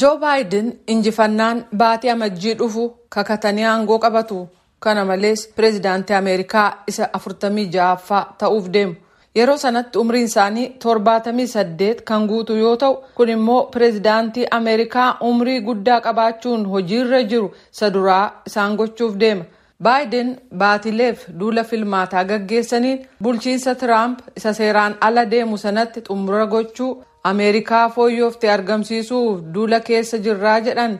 [0.00, 4.48] joo baayiden injifannaan baatii amajjii dhufu kakatanii aangoo qabatu.
[4.80, 8.94] Kana malees pireezidaantii ameerikaa isa 46ffaa ta'uuf deemu.
[9.36, 16.00] Yeroo sanatti umriin isaanii 78 kan guutu yoo ta'u kun immoo pireezidaantii ameerikaa umrii guddaa
[16.06, 19.44] qabaachuun hojiirra jiru isa duraa isaan gochuuf deema.
[19.82, 26.92] Baayiden baatileef duula filmaataa gaggeessaniin bulchiinsa tiraamp isa seeraan ala deemu sanatti xumura gochuu
[27.30, 30.98] ameerikaa fooyyooftee argamsiisuuf duula keessa jirraa jedhan.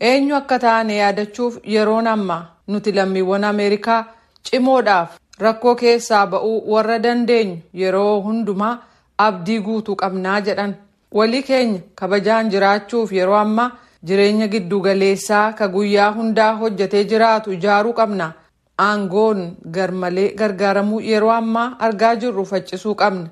[0.00, 4.04] Eenyu akka taane yaadachuuf yeroon amma nuti lammiiwwan ameerikaa
[4.48, 8.78] cimoodhaaf rakkoo keessaa ba'uu warra dandeenyu yeroo hundumaa
[9.18, 10.74] abdii guutuu qabnaa jedhan.
[11.14, 13.70] Walii keenya kabajaan jiraachuuf yeroo ammaa
[14.06, 18.32] jireenya giddugaleessaa ka guyyaa hundaa hojjetee jiraatu ijaaruu qabna.
[18.78, 23.28] Aangoon garmalee gargaaramuu yeroo ammaa argaa jirru faccisuu qabna.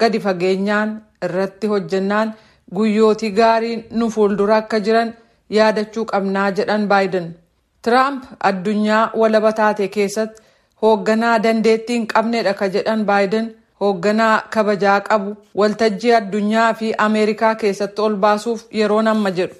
[0.00, 0.92] Gadi fageenyaan
[1.28, 2.32] irratti hojjannaan
[2.76, 5.12] guyyootii gaariin nu fuuldura akka jiran
[5.56, 7.26] yaadachuu qabnaa jedhan baayiden
[7.86, 10.42] tiraamp addunyaa walaba taate keessatti
[10.82, 18.00] hoogganaa dandeettii hin qabnedha ka jedhan baayiden hoogganaa kabajaa qabu waltajjii addunyaa fi ameerikaa keessatti
[18.06, 19.54] ol baasuuf yeroon amma jedhu.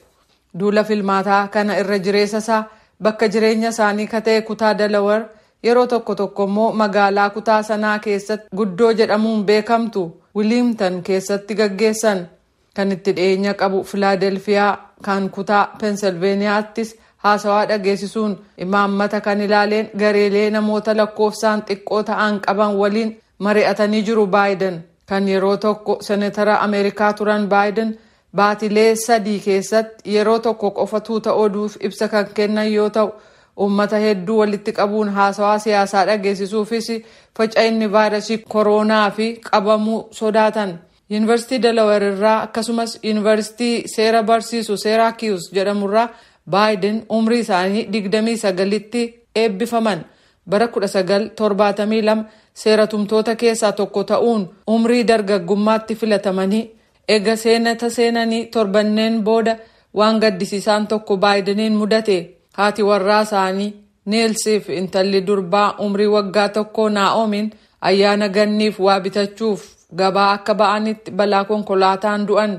[0.59, 2.65] Duula filmaataa kana irra jireessa isaa
[3.03, 5.23] bakka jireenya isaanii ka ta'e kutaa dalawar
[5.67, 10.03] yeroo tokko tokko immoo magaalaa kutaa sanaa keessatti guddoo jedhamuun beekamtu
[10.37, 12.29] wiliimtan keessatti gaggeessan.
[12.77, 18.39] Kan itti dhiyeenya qabu filaadelfiyaa kan kutaa peensilveeniyaattis haasawaa dhageessisuun.
[18.59, 25.57] Imaammata kan ilaaleen gareelee namoota lakkoofsaan xiqqoo ta'an qaban waliin mari'atanii jiru baayiden kan yeroo
[25.57, 27.99] tokko senetara ameerikaa turan baayiden
[28.37, 33.11] baatilee sadii keessatti yeroo tokko qofa tuuta oduuf ibsa kan kennan yoo ta'u
[33.56, 36.89] uummata hedduu walitti qabuun haasawaa siyaasaa dhageessisuufis
[37.39, 40.78] faca'inni vaayirasii kooroonaa fi qabamuu sodaatan.
[41.11, 46.08] Yuunivarsiitii dalawar irraa akkasumas yuunivarsiitii seera barsiisu seeraakius jedhamurraa
[46.50, 49.03] baayiden umrii isaanii 29tti
[49.36, 50.05] eebbifaman.
[50.48, 52.24] Bara 1972
[52.55, 56.70] seeratumtoota keessaa tokko ta'uun umrii dargaggummaatti filatamanii
[57.08, 59.57] eega seenata seenanii torbanneen booda
[59.96, 62.17] waan gaddisiisaan tokko baayideniin mudate
[62.58, 63.73] haati warraa isaanii
[64.13, 67.52] neelsiif intalli durbaa umrii waggaa tokko naa'omiin
[67.89, 69.63] ayyaana ganniif waa bitachuuf
[70.01, 72.55] gabaa akka ba'anitti balaa konkolaataan du'an.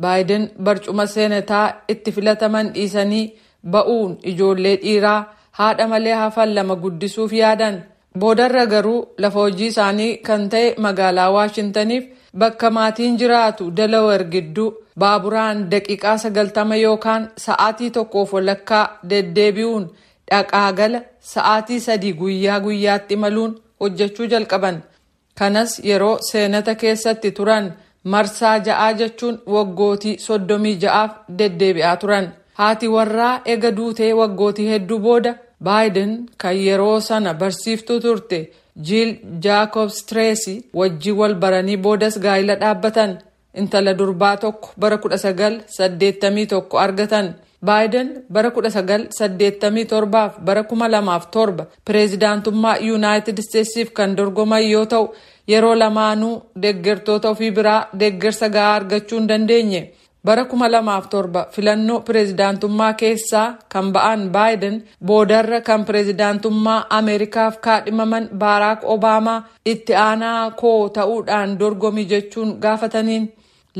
[0.00, 3.32] Baayiden barcuma seenataa itti filataman dhiisanii
[3.72, 5.20] ba'uun ijoollee dhiiraa
[5.58, 7.76] haadha malee hafan lama guddisuuf yaadan.
[8.20, 12.04] Boodarra garuu lafa hojii isaanii kan ta'e magaalaa waashintaniif
[12.38, 19.84] bakka maatiin jiraatu dalawar gidduu baaburaan daqiiqaa sagaltama yookaan sa'aatii tokkoof walakkaa deddeebi'uun
[20.30, 21.00] dhaqaa gala
[21.32, 24.78] sa'aatii sadii guyyaa guyyaatti imaluun hojjechuu jalqaban.
[25.38, 27.66] Kanas yeroo seenata keessatti turan
[28.12, 32.28] marsaa ja'aa jechuun waggootii soddomii ja'aaf deddeebi'aa turan.
[32.58, 38.38] Haati warraa ega duutee waggootii hedduu booda baayiden kan yeroo sana barsiiftuu turte
[38.88, 39.10] jiil
[39.44, 43.18] jaakobs tireesi wajjii wal baranii boodas gaa'ila dhaabbatan.
[43.54, 47.34] Intala durbaa tokko bara 1981 argatan.
[47.64, 55.14] Baayiden bara 1987 fi bara 2007 pireezidaantummaa yuunaayitid isteetsiif kan dorgoman yoo ta'u
[55.48, 59.80] yeroo lamaanuu deeggartoota ofii biraa deeggarsa gahaa argachuu hin dandeenye
[60.26, 64.76] bara 2007 filannoo pireezidaantummaa keessaa kan ba'an baayiden
[65.08, 69.38] boodarra kan pireezidaantummaa ameerikaaf kaadhimaman baaraak obaamaa
[69.72, 73.24] itti aanaa koo ta'uudhaan dorgomi jechuun gaafataniin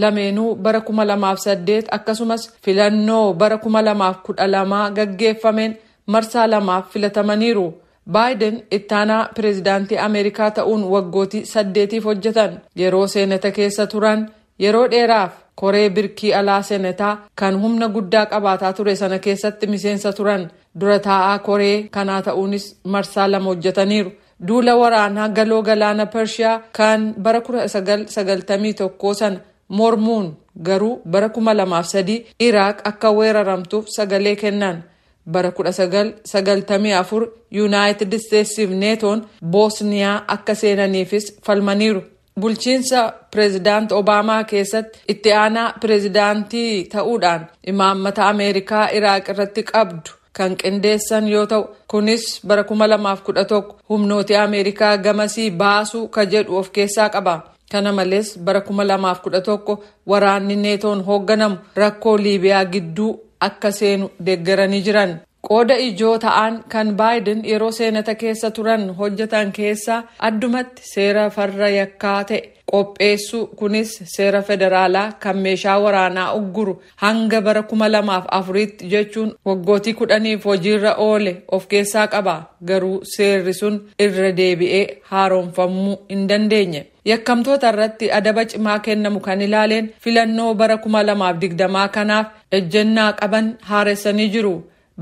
[0.03, 7.67] lameenuu bara 2008 akkasumas filannoo bara 2012 gaggeeffameen marsaa lamaaf filatamaniiru.
[8.15, 12.53] Baayiden ittaanaa pireezidaantii ameerikaa ta'uun waggootii saddeetiif hojjetan.
[12.81, 14.21] Yeroo seenata keessa turan
[14.63, 20.51] yeroo dheeraaf koree birkii alaa seenataa kan humna guddaa qabaataa ture sana keessatti miseensa turan
[20.81, 24.11] dura taa'aa koree kanaa ta'uunis marsaa lama hojjetaniiru.
[24.49, 30.27] Duula waraanaa galoo galaana pershiyaa kan bara 1991 sana mormuun
[30.67, 34.85] garuu bara 2003 iraaq akka weeraramtuuf sagalee kennan.
[35.33, 42.03] Bara 1994 yuunaayitid isteetsiif neetoon boosniyaa akka seenaniifis falmaniiru
[42.41, 43.01] bulchiinsa
[43.31, 51.47] pireezidaant obaamaa keessatti itti aanaa pireezidaantii ta'uudhaan imaammata ameerikaa iraaq irratti qabdu kan qindeessan yoo
[51.53, 57.35] ta'u kunis bara 2011 humnooti ameerikaa gamasii baasuu ka jedhu of keessaa qaba.
[57.73, 59.77] Kana malees bara 2011
[60.11, 63.13] waraanni neetoon hoogganamu rakkoo liibiyaa gidduu
[63.47, 65.17] akka seenu deeggaranii jiran
[65.49, 72.21] qooda ijoo ta'an kan baayiden yeroo seenata keessa turan hojjetan keessaa addumatti seera farra yakkaa
[72.31, 72.41] ta'e
[72.73, 79.95] qopheessuu kunis seera federaalaa kan meeshaa waraanaa ugguru hanga bara kuma lamaaf afuriitti jechuun waggootii
[80.01, 82.37] kudhaniif hojiirra oole of keessaa qaba
[82.69, 86.87] garuu seerri sun irra deebi'ee haaromfamuu hin dandeenye.
[87.11, 92.27] yakkamtoota irratti adaba cimaa kennamu kan ilaaleen filannoo bara kuma lamaaf digdamaa kanaaf
[92.59, 94.55] ejjennaa qaban haaressanii jiru.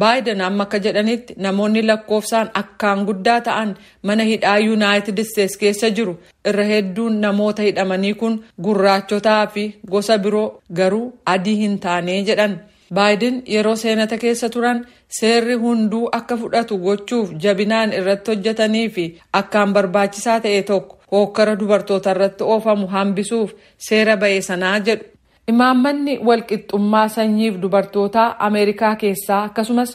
[0.02, 3.70] Baayiden amma akka jedhanitti namoonni lakkoofsaan akkaan guddaa ta'an
[4.08, 6.14] mana hidhaa yuunaayitid isteets keessa jiru
[6.52, 8.36] irra hedduun namoota hidhamanii kun
[8.66, 10.46] gurraachotaa fi gosa biroo
[10.80, 12.56] garuu adii hin taane jedhan
[12.96, 14.84] baayiden yeroo seenata keessa turan
[15.20, 19.06] seerri hunduu akka fudhatu gochuuf jabinaan irratti hojjetanii fi
[19.40, 23.50] akkaan barbaachisaa ta'e tokko hookkara dubartoota irratti oofamu hambisuuf
[23.88, 25.04] seera ba'e sanaa jedhu.
[25.52, 29.90] Imaammanni walqixxummaa sanyiif dubartootaa Ameerikaa keessaa akkasumas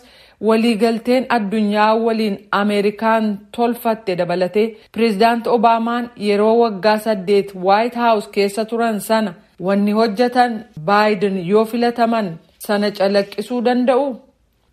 [0.48, 3.26] waliigalteen addunyaa waliin Ameerikaan
[3.58, 9.34] tolfatte dabalatee pireezidaanti Obaamaan yeroo waggaa saddeet Waayit Haawus keessa turan sana
[9.70, 10.54] wanni hojjetan
[10.86, 12.30] baayiden yoo filataman
[12.68, 14.08] sana calaqqisuu danda'u.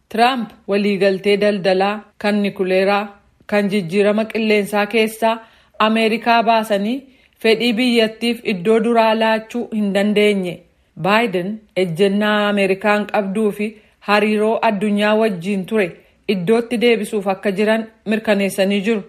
[0.09, 3.05] Tiraamp waliigaltee daldalaa kan nikuleeraa
[3.47, 5.39] kan jijjiirama qilleensaa keessaa
[5.79, 7.03] Ameerikaa baasanii
[7.43, 10.55] fedhii biyyattiif iddoo duraa laachuu hin dandeenye.
[11.05, 11.49] Baayiden
[11.83, 13.67] ejjennaa ameerikaan qabduu fi
[14.09, 15.87] hariiroo addunyaa wajjiin ture
[16.35, 19.03] iddootti deebisuuf akka jiran mirkaneessanii jiru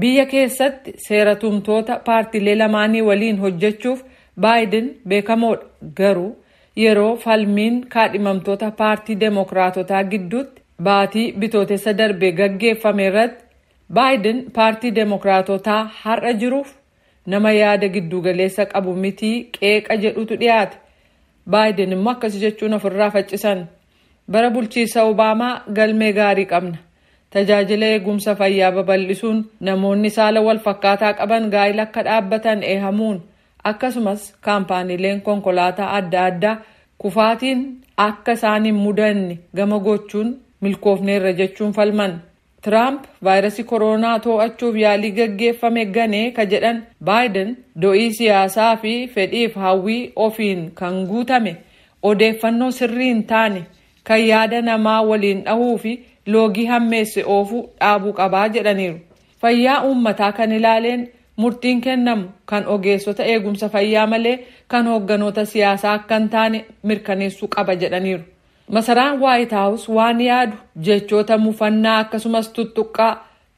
[0.00, 4.02] biyya keessatti seera tumtoota paartiilee lamaanii waliin hojjechuuf
[4.46, 6.30] baayiden beekamoodha garuu
[6.82, 13.44] yeroo falmiin kaadhimamtoota paartii deemokiraatotaa gidduutti baatii bitootessa darbe gaggeeffame irratti
[13.98, 16.72] baayiden paartii deemokiraatotaa har'a jiruuf
[17.34, 20.76] nama yaada giddugaleessa qabu mitii qeeqa jedhutu dhiyaate.
[21.50, 23.66] Baayiden immoo akkas jechuun ofirraa faccisan.
[24.30, 26.76] Bara bulchiinsa obaamaa galmee gaarii qabna.
[27.30, 33.22] Tajaajila eegumsa fayyaa babal'isuun namoonni saala wal fakkaataa qaban gaa'ila akka dhaabbatan eehamuun.
[33.64, 36.56] Akkasumas kaampaaniileen konkolaataa adda addaa
[36.98, 37.60] kufaatiin
[37.96, 42.20] akka isaan hin mudanne gama gochuun milkoofneerra jechuun falman.
[42.64, 46.78] Tiraamp vaayirasii koronaa to'achuuf yaalii gaggeeffame ganee ka jedhan
[47.08, 47.50] baayiden
[47.82, 51.52] do'ii siyaasaa fi fedhiif hawwii ofiin kan guutame
[52.10, 53.60] odeeffannoo sirrii hin taane
[54.10, 55.92] kan yaada namaa waliin dhahuu fi
[56.36, 58.98] loogii hammeesse oofuu dhaabuu qabaa jedhaniiru.
[59.40, 64.36] Fayyaa uummataa kan ilaaleen murtiin kennamu kan ogeessota eegumsa fayyaa malee
[64.68, 68.22] kan hoogganoota siyaasaa akka hin taane mirkaneessuu qaba jedhaniiru.
[68.68, 73.12] Masaraan Waayit Haawus waan yaadu jechoota mufannaa akkasumas tuttuqqaa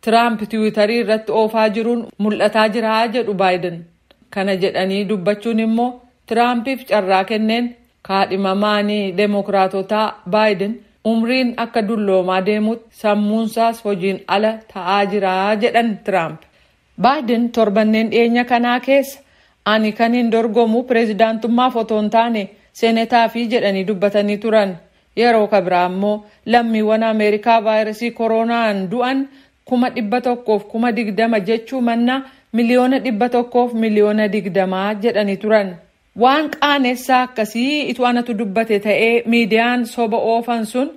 [0.04, 3.76] Tiraamp tiwiitarii irratti oofaa jiruun mul'ataa jira jedhu baayiden.
[4.30, 10.74] Kana jedhanii dubbachuun immoo Tiraampiif carraa kenneen kaadhimamaanii deemokiraatotaa baayiden
[11.04, 16.40] umriin akka dulloomaa deemutti sammuunsaas hojiin ala ta'aa jira jedhan Tiraamp.
[17.00, 19.20] Baayiden torbanneen dhiyeenya kanaa keessa
[19.64, 24.76] ani kan hin dorgomu pireezidaantummaaf otoo taane seenetaa fi jedhanii dubbatanii turan.
[25.22, 26.16] Yeroo kabiraa immoo
[26.52, 29.26] lammiiwwan ameerikaa vaayirasii koronaan du'an
[29.68, 32.20] kuma dhibba tokkoof kuma digdama jechuu mannaa
[32.52, 35.74] miliyoona dhibba tokkoof miliyoona digdamaa jedhanii turan.
[36.22, 40.88] Waan qaanessaa akkasii itu anatu dubbate ta'ee miidiyaan soba oofan sun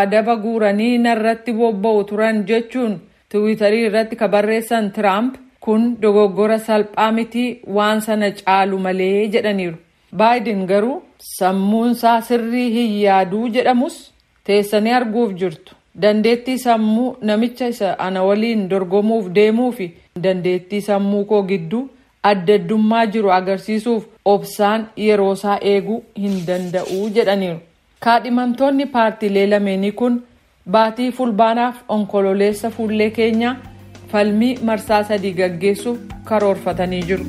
[0.00, 2.94] adaba guuranii narratti bobba'u turan jechuun
[3.28, 5.34] tiwiitarii irratti ka barreessan Tiraamp
[5.64, 7.44] kun dogoggora salphaa miti
[7.76, 9.76] waan sana caalu malee jedhaniiru.
[10.16, 11.02] Baayiden garuu
[11.38, 13.96] sammuunsaa sirrii hin yaaduu jedhamus
[14.48, 19.88] teessanii arguuf jirtu dandeettii sammuu namicha isa ana waliin dorgomuuf deemuu fi
[20.26, 21.82] dandeettii sammuu koo gidduu
[22.30, 27.58] addaddummaa jiru agarsiisuuf obsaan yeroosaa eeguu hin danda'u jedhaniiru
[28.06, 30.22] kaadhimamtoonni paartiilee lameenii kun
[30.76, 33.56] baatii fulbaanaaf onkololeessa fuullee keenyaa
[34.12, 35.98] falmii marsaa sadii gaggeessuuf
[36.32, 37.24] karoorfatanii jiru.